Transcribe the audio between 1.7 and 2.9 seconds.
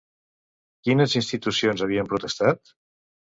havien protestat?